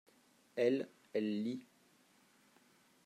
[0.55, 1.67] elle, elle lit.